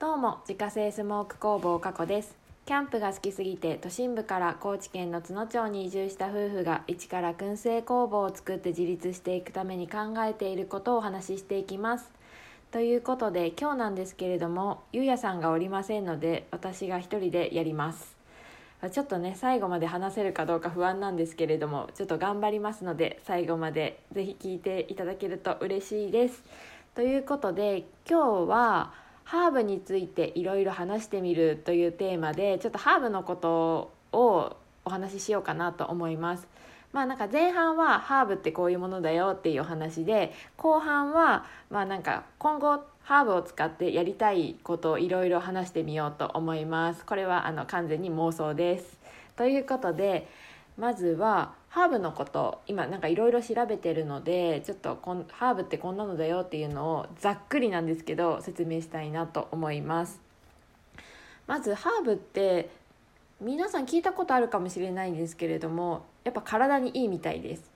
[0.00, 2.36] どうも自家製スモーク工房加古です。
[2.66, 12.12] キャンプが好きすぎて都心部から高知県の津野町に移住した夫婦が一から燻製工房を作って自立していくために考えていることをお話ししていきます。
[12.70, 18.16] ということで今日なんですけれどもゆうやさんがおりませんので私が一人でやります。
[18.92, 26.44] ちょっとね最後まで話せるかどうか不安なんですけれどもちょっと頑張りますので最後まで是非聞いていただけると嬉しいです。
[26.94, 27.78] ということで
[28.08, 36.48] 今日はハーブについていろいろ話してみるというテーマでちょっとハーブのことをお話ししようかなと思います。
[36.94, 47.04] まあなんか前半はハーブってこういうものだよっていうお話で後半はまあなんか今後ハーブを使ってやりたいことをいろいろ話してみようと思います。
[47.04, 48.98] これはあの完全に妄想です。
[49.36, 50.26] ということで
[50.78, 60.20] まずはハーブのこと今なんかいろいろ調べてるのでちょっとこんハーブってこんなのだよっていうのをざっくりなんですけど説明したいなと思います。
[61.46, 62.70] まずハーブって
[63.40, 67.70] 皆さん聞いたことあるかもしれないんですけれどもやっぱ体にいいみたいです。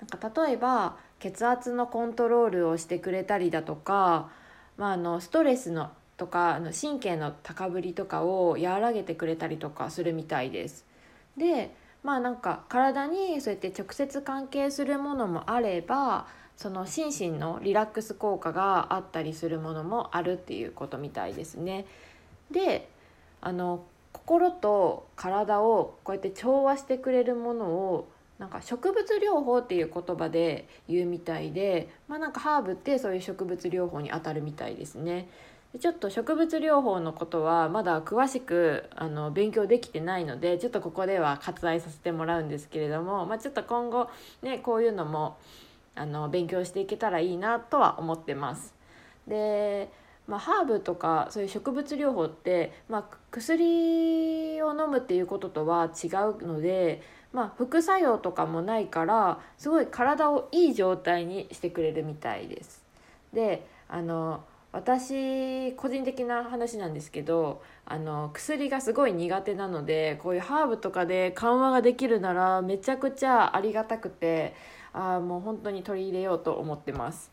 [0.00, 4.30] なんか例えば血圧のコントロールをしてくれたりだとか、
[4.76, 10.84] まあ、あのストレスのとかあの神経の高ぶりとかを和らげてくれたりとかするみたいです。
[11.36, 21.86] でまあなんか体にそうやって直接関係するものもあればその心身のリラックス効果があったりするものもあるっていうことみたいですね。
[22.50, 22.88] で
[23.40, 28.08] あの心と体をこうやって調和してくれるものを
[28.38, 35.28] なんか植物療法っていう言葉で言うみたいで、まあ、なんかハーブってそういう植物療法にあたるみたいですね。
[35.80, 44.10] ちょっと植物療法のことはまだ詳しくあの勉強できてないのでちょっとここでは割愛させてもらうんですけれども、まあ、ちょっと今後
[44.42, 45.38] ねこういうのも
[45.94, 48.74] あの勉強していけたらいいなとは思ってます。
[49.26, 49.90] で
[50.26, 62.84] まあ、ハーブとかそういう植物療法って、まあ、薬を飲むっていうこととは違うので、まあ、副作用とかもないからすごい体をいい状態にしてくれるみたいです。
[63.32, 74.54] であの私個人的な話なんですけどあの薬がすごい苦手なのでこういうハーブとかで緩和ができるならめちゃくちゃありがたくて
[74.94, 77.30] あもう本当に取り入れようと思ってます。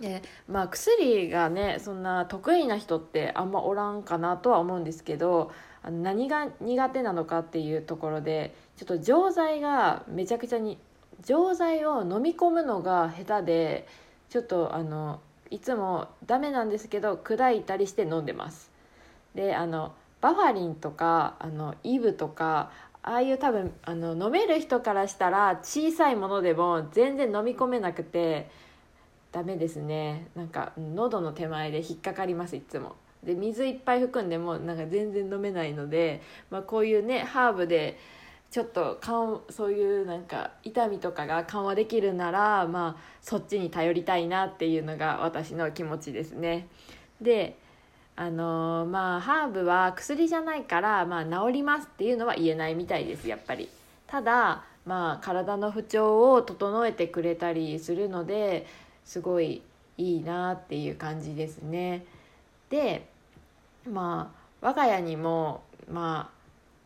[0.00, 5.52] でまあ薬がねそんな得意な人ってあんまおらんかなとは思うんですけど
[5.84, 10.78] 何が苦手なのかっていうところでちょっと錠剤がめちゃくちゃに
[11.22, 13.88] 錠剤を飲み込むのが下手で
[14.28, 18.70] ちょっとあのいつもダメなんですけど砕いたりして飲んでます。
[19.34, 22.70] であのバファリンとかあのイブとか
[23.02, 28.50] ああいう多分あの飲める人からしたら小さいものでも全然飲み込めなくて
[29.30, 30.28] ダメですね。
[30.34, 32.96] なんか喉の手前で引っかかりますいつも。
[33.22, 37.98] で水いっぱい含んでもなんか全然飲めないので、まあ、こういうねハーブで
[38.50, 38.98] ちょっと
[39.50, 46.68] そういうなんか痛みとかが緩和できるならまあそっちに頼りたいなっていうのが私の気持ちですね。
[47.20, 47.56] で
[48.18, 53.68] あのー、まあハーブは薬じゃないから、まあ、治りますっていうのは言えないみたいですやっぱり。
[54.06, 58.66] ただまあ体の不調を整えてくれたりするので
[59.04, 59.60] すごい
[59.98, 62.04] いいなっていう感じですね。
[62.70, 63.06] で
[63.90, 66.35] まあ我が家にもまあ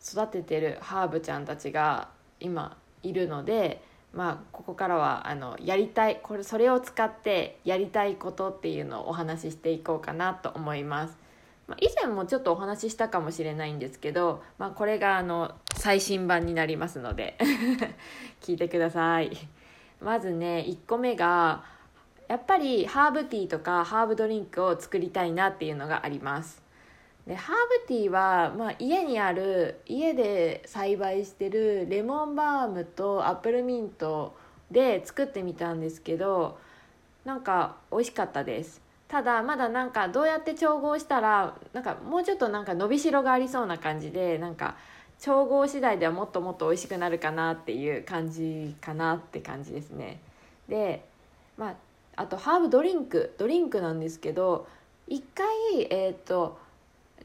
[0.03, 2.09] 育ててるハーブちゃんたちが
[2.41, 11.17] 今いるのでまあここからはあのやりたいこれそれを使ってやりたいことっていうのをお話ししていこうかなと思います。
[11.69, 17.39] まあ、以前もちょっとお話ししたかもしれないんですけど、まあ、これがあの最新版になりますので
[18.43, 19.31] 聞いてください。
[20.01, 21.63] まずね1個目が
[22.27, 26.70] やっぱりハーブティーとかハーブドリンクを作りたいなっていうのがあります。
[27.31, 34.37] でハーブティーは、まあ、家にある家で栽培してるレモンバームとアップルミント
[34.69, 36.59] で作ってみたんですけど
[37.25, 38.83] なんか美味しかったです。
[39.07, 44.75] ただまだなんかどうやって調合したらなんかもうちょっとなんか伸びしろがありそうな感じでなんか
[45.21, 50.19] 調合次第ではもっともっと美味しくなるかなっていう感じかなって感じですね。
[50.69, 51.05] で
[51.57, 51.75] まあ
[52.17, 54.67] あとハーブドリンクドリンクなんですけど
[55.07, 55.47] 一回
[55.91, 56.59] えっ、ー、と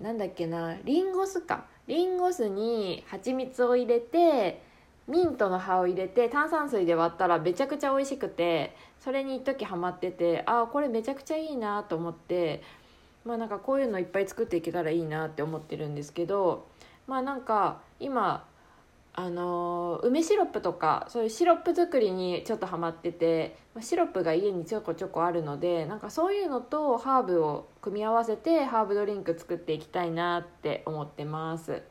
[0.01, 1.65] なんだっけなリンゴ酢か。
[1.87, 4.61] リンゴ酢に蜂蜜を入れて
[5.07, 12.63] ミントの葉を入れて炭酸水で割ったらめちゃくちゃ美味しくてそれに一時ハマっててああこれめちゃくちゃいいなと思って
[13.23, 16.67] まあなんかこういうのいっぱい作っていけたらいいなって思ってるんですけど
[17.05, 18.47] まあなんか今
[19.17, 31.81] あの梅シロップとかそういうシロップ作りにちょっとハマっててシロップが家にちょこちょこあるのでなんかそういうのとハーブを組み合わせてハーブドリンク作っていきたいなって思ってます。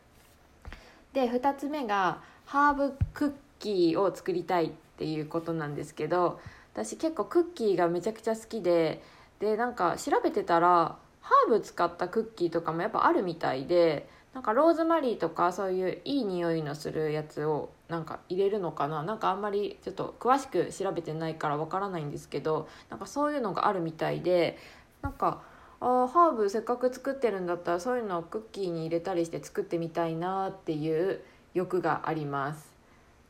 [1.15, 6.41] で2つ目がハーブクッキーを作りたいっていうことなんですけど
[6.75, 9.03] 私結構クッキーがめちゃくちゃ好きで
[9.39, 19.05] でなんか調べてたらハーブ使ったクッキーとかもやっぱあるみたいでなんかローズマリーとかそういういい匂いのするやつをなんか入れるのかな？
[19.05, 24.59] なんかあんまりちょっと詳しく調べてないからわからないんですけどなんかそういうのがあるみたいで
[25.03, 25.43] なんか
[25.81, 31.21] あハーブせっかく作ってるんだったらそういうのをクッキーに入れたりして作ってみたいなっていう
[31.53, 32.67] 欲があります。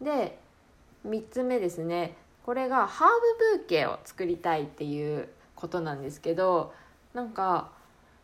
[0.01, 0.39] で
[1.07, 2.17] 3つ目ですね。
[2.47, 3.09] これがハー
[3.53, 6.73] ブブーケを作りたいっていうことなんですけど
[7.13, 7.71] なんか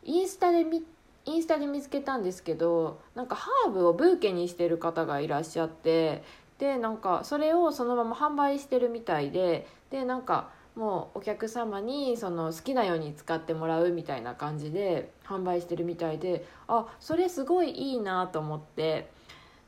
[0.03, 0.82] インスタで見
[1.26, 6.22] インスタで見つけたんですけどなんかハーブをブーケにしてる方がいらっしゃって
[6.58, 19.11] でなんかそれをそのまま販売してるみたいででなんかもうお客様にその好きなように使ってもらうみたいな感じで販売してるみたいであそれすごいいいなと思って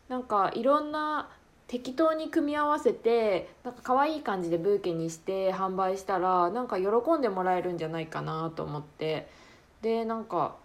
[0.08, 1.28] なんかいろんな
[1.66, 6.86] 適当に組み合わせてなんか可愛い感じでブーケにして販売したらなんか喜
[7.18, 9.26] んでもらえるんじゃないかなと思って
[9.80, 10.56] でなんか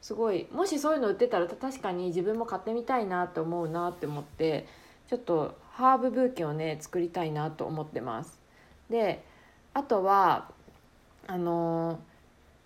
[0.00, 4.66] すごいもしそういうの売ってたら確かに自分も買ってみたいなと思うなって思って
[5.08, 8.38] ちょっとハーブブーケをね作りたいなと思ってます。
[8.88, 9.24] で
[9.74, 10.50] あとは
[11.26, 12.00] あの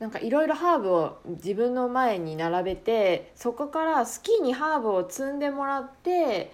[0.01, 6.53] ー、なんかいろいろハーブを自分の前に並べてそこから好きにハーブを摘んでもらって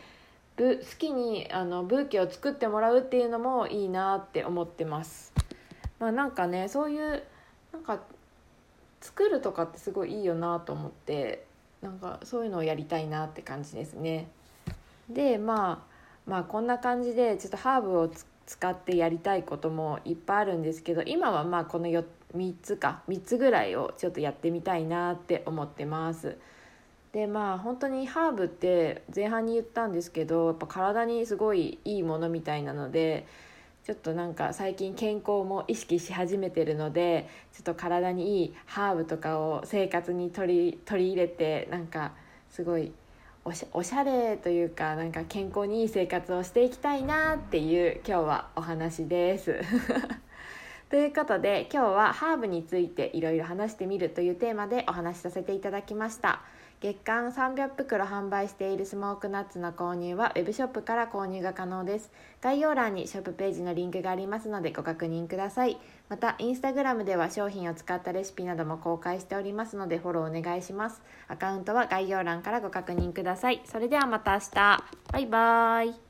[0.56, 5.32] 好きにあのブーケを作ってもらうっていうのもいいなって思ってます。
[5.98, 7.22] まあなんかねそういう
[7.72, 8.00] なんか
[9.00, 11.44] 作るとかってすごいいいよなと思って
[11.82, 14.28] なんかそういうのをやりたいなって感じですね。
[15.08, 15.90] でまあ
[16.26, 18.10] まあこんな感じでちょっとハーブを
[18.46, 22.04] 使ってやりたいこともいっぱいあるんですけど今はまあこの3
[22.62, 26.36] つか3つぐらいをちょっとやってみたいなって思ってます。
[27.12, 33.26] でまあ本当にハーブって前半に言ったんですけどやっぱ体にすごいいいものみたいなので
[33.90, 42.12] ちょっとなんか最近健康も意識し始めてるのでちょっと体にいいハーブとかを生活に取り取り入れてなんか
[42.50, 42.92] すごい
[43.44, 49.60] おしおしゃれというかなんか健康にいい生活をしていきたいなっていう今日はお話です。
[50.88, 56.42] ということで今日はハーブについていろいろ話してみるというテーマでお話しさせていただきました。
[56.80, 62.10] 月間300袋販売しているスモークナッツの購入は web ショップから購入が可能です。
[62.40, 65.78] 概要欄にショップページのリンクがありますのでご確認ください。
[66.08, 71.02] またインスタグラムでは商品を使ったレシピなども公開しておりますのでフォローお願いします。
[71.28, 73.60] アカウントは概要欄からご確認ください。
[73.66, 74.84] それではまた明日。
[75.12, 76.09] バイバーイ。